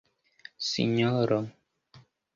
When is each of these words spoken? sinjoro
sinjoro 0.67 1.39